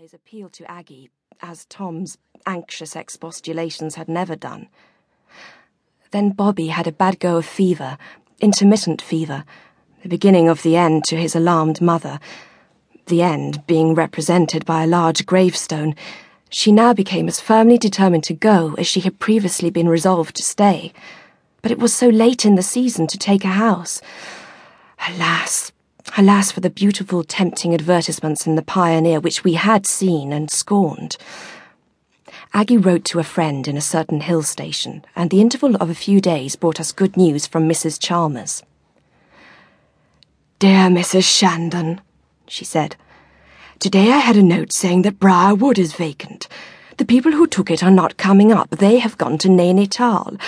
eyes 0.00 0.14
appealed 0.14 0.52
to 0.54 0.70
Aggie, 0.70 1.10
as 1.42 1.66
Tom's 1.66 2.16
anxious 2.46 2.96
expostulations 2.96 3.96
had 3.96 4.08
never 4.08 4.34
done. 4.34 4.68
Then 6.10 6.30
Bobby 6.30 6.68
had 6.68 6.86
a 6.86 6.92
bad 6.92 7.18
go 7.18 7.36
of 7.36 7.44
fever, 7.44 7.98
intermittent 8.40 9.02
fever, 9.02 9.44
the 10.02 10.08
beginning 10.08 10.48
of 10.48 10.62
the 10.62 10.74
end 10.74 11.04
to 11.04 11.16
his 11.16 11.36
alarmed 11.36 11.82
mother, 11.82 12.18
the 13.08 13.20
end 13.20 13.66
being 13.66 13.94
represented 13.94 14.64
by 14.64 14.84
a 14.84 14.86
large 14.86 15.26
gravestone. 15.26 15.94
She 16.48 16.72
now 16.72 16.94
became 16.94 17.28
as 17.28 17.40
firmly 17.40 17.76
determined 17.76 18.24
to 18.24 18.32
go 18.32 18.74
as 18.78 18.86
she 18.86 19.00
had 19.00 19.18
previously 19.18 19.68
been 19.68 19.88
resolved 19.88 20.34
to 20.36 20.42
stay. 20.42 20.94
But 21.60 21.72
it 21.72 21.78
was 21.78 21.92
so 21.92 22.08
late 22.08 22.46
in 22.46 22.54
the 22.54 22.62
season 22.62 23.06
to 23.08 23.18
take 23.18 23.44
a 23.44 23.48
house. 23.48 24.00
Alas, 25.08 25.72
alas 26.16 26.52
for 26.52 26.60
the 26.60 26.70
beautiful, 26.70 27.24
tempting 27.24 27.74
advertisements 27.74 28.46
in 28.46 28.54
the 28.54 28.62
Pioneer 28.62 29.20
which 29.20 29.44
we 29.44 29.54
had 29.54 29.86
seen 29.86 30.32
and 30.32 30.50
scorned. 30.50 31.16
Aggie 32.52 32.78
wrote 32.78 33.04
to 33.04 33.18
a 33.18 33.24
friend 33.24 33.68
in 33.68 33.76
a 33.76 33.80
certain 33.80 34.20
hill 34.20 34.42
station, 34.42 35.04
and 35.14 35.30
the 35.30 35.40
interval 35.40 35.76
of 35.76 35.88
a 35.88 35.94
few 35.94 36.20
days 36.20 36.56
brought 36.56 36.80
us 36.80 36.92
good 36.92 37.16
news 37.16 37.46
from 37.46 37.68
Mrs. 37.68 38.00
Chalmers. 38.00 38.62
Dear 40.58 40.88
Mrs. 40.88 41.24
Shandon, 41.24 42.00
she 42.46 42.64
said, 42.64 42.96
today 43.78 44.10
I 44.10 44.18
had 44.18 44.36
a 44.36 44.42
note 44.42 44.72
saying 44.72 45.02
that 45.02 45.20
Briarwood 45.20 45.78
is 45.78 45.92
vacant. 45.92 46.48
The 46.98 47.04
people 47.04 47.32
who 47.32 47.46
took 47.46 47.70
it 47.70 47.82
are 47.82 47.90
not 47.90 48.16
coming 48.16 48.52
up. 48.52 48.68
They 48.70 48.98
have 48.98 49.16
gone 49.16 49.38
to 49.38 49.48
Nainital. 49.48 50.38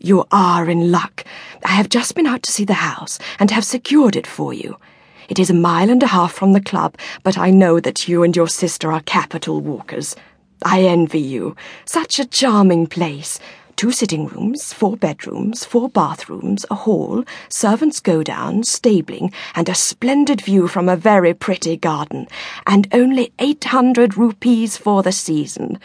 You 0.00 0.24
are 0.30 0.70
in 0.70 0.90
luck. 0.90 1.24
I 1.64 1.72
have 1.72 1.88
just 1.88 2.14
been 2.14 2.26
out 2.26 2.42
to 2.44 2.52
see 2.52 2.64
the 2.64 2.74
house 2.74 3.18
and 3.38 3.50
have 3.50 3.64
secured 3.64 4.16
it 4.16 4.26
for 4.26 4.54
you. 4.54 4.78
It 5.28 5.38
is 5.38 5.50
a 5.50 5.54
mile 5.54 5.90
and 5.90 6.02
a 6.02 6.06
half 6.06 6.32
from 6.32 6.54
the 6.54 6.60
club, 6.60 6.96
but 7.22 7.36
I 7.36 7.50
know 7.50 7.80
that 7.80 8.08
you 8.08 8.22
and 8.22 8.34
your 8.34 8.48
sister 8.48 8.90
are 8.90 9.02
capital 9.02 9.60
walkers. 9.60 10.16
I 10.64 10.82
envy 10.82 11.20
you. 11.20 11.54
Such 11.84 12.18
a 12.18 12.24
charming 12.24 12.86
place. 12.86 13.38
Two 13.76 13.92
sitting 13.92 14.26
rooms, 14.26 14.72
four 14.72 14.96
bedrooms, 14.96 15.64
four 15.66 15.90
bathrooms, 15.90 16.64
a 16.70 16.74
hall, 16.74 17.24
servants' 17.48 18.00
godown, 18.00 18.64
stabling, 18.64 19.30
and 19.54 19.68
a 19.68 19.74
splendid 19.74 20.40
view 20.40 20.66
from 20.66 20.88
a 20.88 20.96
very 20.96 21.34
pretty 21.34 21.76
garden, 21.76 22.26
and 22.66 22.88
only 22.92 23.32
eight 23.38 23.64
hundred 23.64 24.16
rupees 24.16 24.76
for 24.76 25.02
the 25.02 25.12
season. 25.12 25.78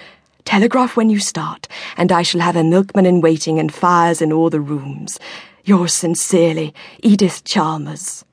Telegraph 0.45 0.95
when 0.95 1.09
you 1.09 1.19
start, 1.19 1.67
and 1.97 2.11
I 2.11 2.23
shall 2.23 2.41
have 2.41 2.55
a 2.55 2.63
milkman 2.63 3.05
in 3.05 3.21
waiting 3.21 3.59
and 3.59 3.71
fires 3.71 4.21
in 4.21 4.31
all 4.33 4.49
the 4.49 4.61
rooms. 4.61 5.19
Yours 5.65 5.93
sincerely, 5.93 6.73
Edith 7.03 7.43
Chalmers. 7.43 8.25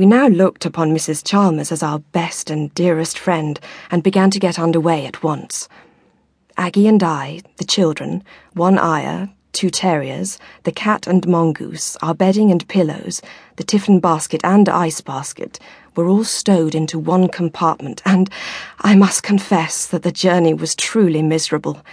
We 0.00 0.06
now 0.06 0.28
looked 0.28 0.64
upon 0.64 0.94
Mrs. 0.94 1.22
Chalmers 1.22 1.70
as 1.70 1.82
our 1.82 1.98
best 1.98 2.48
and 2.48 2.72
dearest 2.72 3.18
friend, 3.18 3.60
and 3.90 4.02
began 4.02 4.30
to 4.30 4.38
get 4.38 4.58
under 4.58 4.80
way 4.80 5.04
at 5.04 5.22
once. 5.22 5.68
Aggie 6.56 6.88
and 6.88 7.02
I, 7.02 7.42
the 7.58 7.66
children, 7.66 8.24
one 8.54 8.78
ayah, 8.78 9.28
two 9.52 9.68
terriers, 9.68 10.38
the 10.62 10.72
cat 10.72 11.06
and 11.06 11.28
mongoose, 11.28 11.98
our 12.00 12.14
bedding 12.14 12.50
and 12.50 12.66
pillows, 12.66 13.20
the 13.56 13.62
tiffin 13.62 14.00
basket 14.00 14.40
and 14.42 14.70
ice 14.70 15.02
basket, 15.02 15.58
were 15.94 16.08
all 16.08 16.24
stowed 16.24 16.74
into 16.74 16.98
one 16.98 17.28
compartment, 17.28 18.00
and 18.06 18.30
I 18.78 18.96
must 18.96 19.22
confess 19.22 19.86
that 19.88 20.02
the 20.02 20.10
journey 20.10 20.54
was 20.54 20.74
truly 20.74 21.20
miserable. 21.20 21.84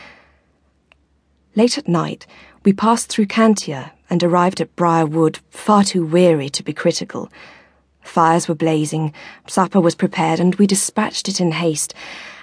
Late 1.58 1.78
at 1.78 1.89
night, 1.89 2.25
we 2.63 2.72
passed 2.72 3.09
through 3.09 3.28
Cantia 3.28 3.91
and 4.09 4.23
arrived 4.23 4.61
at 4.61 4.78
Briarwood 4.78 5.39
far 5.50 5.83
too 5.83 6.05
weary 6.05 6.47
to 6.52 6.63
be 6.63 6.72
critical. 6.72 7.30
Fires 8.08 8.47
were 8.47 8.55
blazing, 8.55 9.13
supper 9.47 9.81
was 9.81 9.94
prepared, 9.94 10.39
and 10.39 10.55
we 10.55 10.66
dispatched 10.66 11.27
it 11.27 11.39
in 11.41 11.52
haste, 11.52 11.94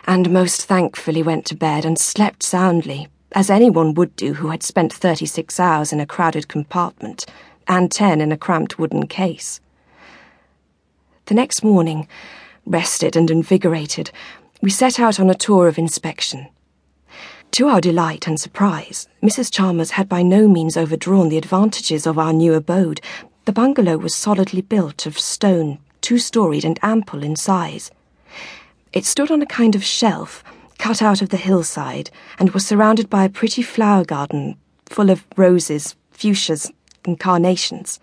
and 0.06 0.30
most 0.30 0.66
thankfully 0.66 1.22
went 1.22 1.46
to 1.46 1.56
bed 1.56 1.84
and 1.84 1.98
slept 1.98 2.42
soundly, 2.42 3.08
as 3.32 3.50
anyone 3.50 3.94
would 3.94 4.14
do 4.14 4.34
who 4.34 4.48
had 4.50 4.62
spent 4.62 4.92
thirty 4.92 5.26
six 5.26 5.58
hours 5.58 5.92
in 5.92 6.00
a 6.00 6.06
crowded 6.06 6.48
compartment, 6.48 7.26
and 7.66 7.90
ten 7.90 8.20
in 8.20 8.30
a 8.30 8.36
cramped 8.36 8.78
wooden 8.78 9.06
case. 9.06 9.60
The 11.26 11.34
next 11.34 11.64
morning, 11.64 12.06
rested 12.66 13.16
and 13.16 13.30
invigorated, 13.30 14.10
we 14.60 14.70
set 14.70 15.00
out 15.00 15.18
on 15.18 15.30
a 15.30 15.34
tour 15.34 15.66
of 15.66 15.78
inspection. 15.78 16.48
To 17.52 17.68
our 17.68 17.80
delight 17.80 18.26
and 18.26 18.38
surprise, 18.38 19.08
Mrs. 19.22 19.50
Chalmers 19.50 19.92
had 19.92 20.08
by 20.08 20.22
no 20.22 20.46
means 20.46 20.76
overdrawn 20.76 21.30
the 21.30 21.38
advantages 21.38 22.06
of 22.06 22.18
our 22.18 22.32
new 22.32 22.52
abode, 22.54 23.00
the 23.44 23.52
bungalow 23.52 23.98
was 23.98 24.14
solidly 24.14 24.62
built 24.62 25.06
of 25.06 25.18
stone, 25.18 25.78
two 26.00 26.18
storied 26.18 26.64
and 26.64 26.78
ample 26.82 27.22
in 27.22 27.36
size. 27.36 27.90
It 28.92 29.04
stood 29.04 29.30
on 29.30 29.42
a 29.42 29.46
kind 29.46 29.74
of 29.74 29.84
shelf 29.84 30.42
cut 30.78 31.02
out 31.02 31.22
of 31.22 31.28
the 31.28 31.36
hillside 31.36 32.10
and 32.38 32.50
was 32.50 32.66
surrounded 32.66 33.08
by 33.08 33.24
a 33.24 33.28
pretty 33.28 33.62
flower 33.62 34.04
garden 34.04 34.56
full 34.86 35.10
of 35.10 35.24
roses, 35.36 35.94
fuchsias, 36.10 36.70
and 37.04 37.18
carnations. 37.18 38.00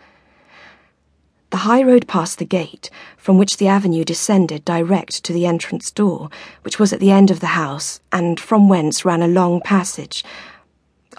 The 1.52 1.58
high 1.58 1.84
road 1.84 2.08
passed 2.08 2.38
the 2.38 2.46
gate, 2.46 2.90
from 3.18 3.38
which 3.38 3.58
the 3.58 3.68
avenue 3.68 4.06
descended 4.06 4.64
direct 4.64 5.24
to 5.26 5.34
the 5.34 5.46
entrance 5.46 5.92
door, 5.92 6.30
which 6.62 6.80
was 6.80 6.94
at 6.94 7.00
the 7.00 7.12
end 7.12 7.30
of 7.30 7.42
the 7.42 7.48
house, 7.48 8.00
and 8.12 8.40
from 8.40 8.70
whence 8.70 9.04
ran 9.04 9.22
a 9.22 9.28
long 9.28 9.60
passage, 9.60 10.24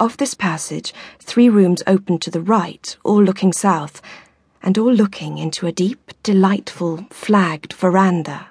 of 0.02 0.16
this 0.16 0.34
passage, 0.34 0.92
three 1.20 1.48
rooms 1.48 1.82
opened 1.86 2.20
to 2.22 2.30
the 2.30 2.40
right, 2.40 2.96
all 3.04 3.22
looking 3.22 3.52
south, 3.52 4.02
and 4.60 4.76
all 4.76 4.92
looking 4.92 5.38
into 5.38 5.66
a 5.66 5.72
deep, 5.72 6.10
delightful, 6.24 7.06
flagged 7.10 7.72
veranda. 7.72 8.48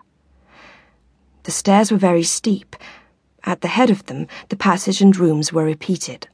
The 1.43 1.51
stairs 1.51 1.91
were 1.91 1.97
very 1.97 2.23
steep. 2.23 2.77
At 3.43 3.59
the 3.59 3.67
head 3.67 3.89
of 3.89 4.05
them, 4.05 4.27
the 4.47 4.55
passage 4.55 5.01
and 5.01 5.13
rooms 5.17 5.51
were 5.51 5.65
repeated. 5.65 6.29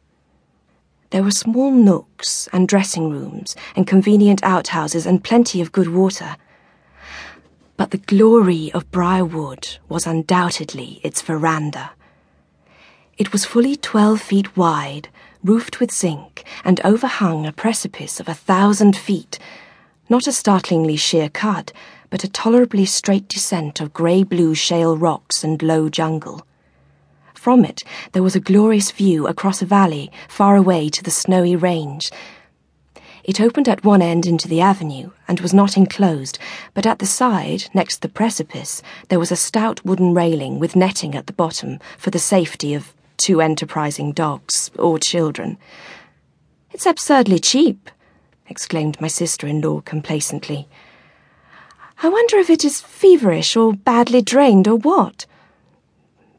There 1.10 1.24
were 1.24 1.32
small 1.32 1.72
nooks 1.72 2.48
and 2.54 2.68
dressing 2.68 3.10
rooms 3.10 3.56
and 3.76 3.88
convenient 3.88 4.44
outhouses 4.44 5.08
and 5.08 5.24
plenty 5.24 5.62
of 5.62 5.72
good 5.72 5.88
water. 5.90 6.36
But 7.76 7.90
the 7.90 7.98
glory 7.98 8.72
of 8.74 8.92
Briarwood 8.92 9.78
was 9.90 10.06
undoubtedly 10.06 11.00
its 11.04 11.24
veranda. 11.24 11.92
It 13.18 13.32
was 13.32 13.46
fully 13.46 13.76
twelve 13.76 14.22
feet 14.22 14.56
wide, 14.56 15.10
roofed 15.44 15.80
with 15.80 15.92
zinc, 15.92 16.44
and 16.64 16.80
overhung 16.84 17.48
a 17.48 17.52
precipice 17.52 18.20
of 18.20 18.30
a 18.30 18.36
thousand 18.36 18.96
feet, 18.96 19.40
not 20.08 20.28
a 20.28 20.32
startlingly 20.32 20.98
sheer 20.98 21.28
cut, 21.28 21.74
but 22.12 22.24
a 22.24 22.30
tolerably 22.30 22.86
straight 22.86 23.28
descent 23.28 23.82
of 23.82 23.92
grey 23.92 24.22
blue 24.22 24.54
shale 24.54 24.96
rocks 24.96 25.44
and 25.44 25.64
low 25.64 25.90
jungle. 25.90 26.46
From 27.34 27.66
it 27.66 27.84
there 28.12 28.22
was 28.22 28.36
a 28.36 28.40
glorious 28.40 28.92
view 28.92 29.26
across 29.26 29.64
a 29.64 29.66
valley 29.66 30.12
far 30.30 30.56
away 30.56 30.88
to 30.90 31.02
the 31.02 31.10
snowy 31.10 31.56
range. 31.56 32.12
It 33.24 33.42
opened 33.42 33.68
at 33.68 33.84
one 33.84 34.04
end 34.04 34.28
into 34.28 34.48
the 34.48 34.62
avenue 34.62 35.10
and 35.28 35.40
was 35.40 35.56
not 35.56 35.76
enclosed, 35.76 36.38
but 36.76 36.86
at 36.86 37.00
the 37.00 37.08
side, 37.08 37.64
next 37.74 38.04
the 38.04 38.10
precipice, 38.10 38.84
there 39.10 39.20
was 39.20 39.32
a 39.32 39.36
stout 39.36 39.84
wooden 39.84 40.14
railing 40.14 40.60
with 40.60 40.76
netting 40.76 41.16
at 41.16 41.26
the 41.26 41.34
bottom 41.34 41.80
for 41.98 42.12
the 42.12 42.20
safety 42.20 42.76
of 42.76 42.94
two 43.18 43.42
enterprising 43.42 44.12
dogs 44.12 44.72
or 44.78 45.00
children. 45.00 45.58
It's 46.72 46.86
absurdly 46.86 47.40
cheap, 47.40 47.90
exclaimed 48.48 49.02
my 49.02 49.08
sister 49.08 49.48
in 49.48 49.62
law 49.62 49.82
complacently. 49.82 50.68
I 52.04 52.10
wonder 52.10 52.38
if 52.38 52.50
it 52.50 52.64
is 52.64 52.82
feverish 52.82 53.56
or 53.56 53.74
badly 53.74 54.22
drained 54.22 54.68
or 54.68 54.78
what. 54.78 55.26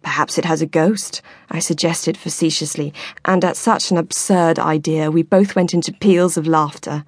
Perhaps 0.02 0.38
it 0.38 0.44
has 0.44 0.62
a 0.62 0.66
ghost, 0.66 1.20
I 1.50 1.58
suggested 1.58 2.16
facetiously, 2.16 2.94
and 3.24 3.44
at 3.44 3.56
such 3.56 3.90
an 3.90 3.96
absurd 3.96 4.58
idea 4.58 5.10
we 5.10 5.22
both 5.22 5.56
went 5.56 5.74
into 5.74 5.92
peals 5.92 6.36
of 6.36 6.46
laughter. 6.46 7.04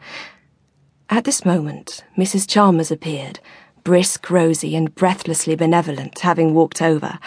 At 1.08 1.24
this 1.24 1.44
moment, 1.44 2.04
Mrs. 2.18 2.48
Chalmers 2.48 2.90
appeared, 2.90 3.40
brisk, 3.84 4.30
rosy, 4.30 4.74
and 4.76 4.94
breathlessly 4.94 5.54
benevolent, 5.54 6.18
having 6.18 6.52
walked 6.52 6.82
over. 6.82 7.18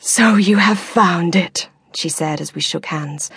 So 0.00 0.36
you 0.36 0.58
have 0.58 0.78
found 0.78 1.34
it, 1.34 1.68
she 1.92 2.08
said 2.08 2.40
as 2.40 2.54
we 2.54 2.60
shook 2.60 2.86
hands. 2.86 3.32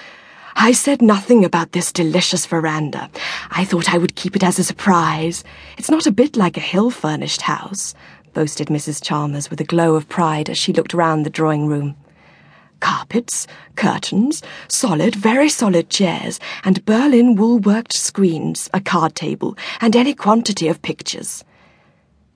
I 0.55 0.73
said 0.73 1.01
nothing 1.01 1.43
about 1.43 1.71
this 1.71 1.91
delicious 1.91 2.45
veranda. 2.45 3.09
I 3.49 3.65
thought 3.65 3.91
I 3.91 3.97
would 3.97 4.15
keep 4.15 4.35
it 4.35 4.43
as 4.43 4.59
a 4.59 4.63
surprise. 4.63 5.43
It's 5.79 5.89
not 5.89 6.05
a 6.05 6.11
bit 6.11 6.37
like 6.37 6.57
a 6.57 6.61
hill 6.61 6.91
furnished 6.91 7.41
house, 7.41 7.95
boasted 8.35 8.67
Mrs. 8.67 9.03
Chalmers 9.03 9.49
with 9.49 9.59
a 9.59 9.63
glow 9.65 9.95
of 9.95 10.07
pride 10.07 10.51
as 10.51 10.57
she 10.59 10.71
looked 10.71 10.93
round 10.93 11.25
the 11.25 11.31
drawing 11.31 11.65
room. 11.65 11.95
Carpets, 12.79 13.47
curtains, 13.75 14.43
solid, 14.67 15.15
very 15.15 15.49
solid 15.49 15.89
chairs, 15.89 16.39
and 16.63 16.85
Berlin 16.85 17.35
wool 17.35 17.57
worked 17.57 17.93
screens, 17.93 18.69
a 18.71 18.79
card 18.79 19.15
table, 19.15 19.57
and 19.81 19.95
any 19.95 20.13
quantity 20.13 20.67
of 20.67 20.83
pictures. 20.83 21.43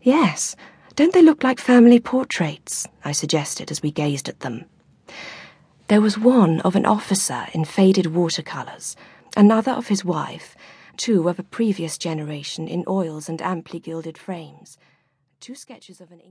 Yes, 0.02 0.56
don't 0.96 1.14
they 1.14 1.22
look 1.22 1.44
like 1.44 1.60
family 1.60 2.00
portraits? 2.00 2.88
I 3.04 3.12
suggested 3.12 3.70
as 3.70 3.84
we 3.84 3.92
gazed 3.92 4.30
at 4.30 4.40
them. 4.40 4.66
There 5.90 6.02
was 6.02 6.18
one 6.18 6.62
of 6.62 6.76
an 6.76 6.86
officer 6.86 7.48
in 7.54 7.66
faded 7.66 8.08
watercolours, 8.08 8.96
another 9.36 9.74
of 9.74 9.88
his 9.88 10.06
wife, 10.06 10.56
two 10.96 11.28
of 11.28 11.38
a 11.38 11.44
previous 11.44 11.98
generation 11.98 12.68
in 12.70 12.86
oils 12.88 13.28
and 13.28 13.42
amply 13.42 13.80
gilded 13.80 14.18
frames, 14.18 14.78
two 15.42 15.54
sketches 15.54 16.00
of 16.00 16.12
an 16.12 16.22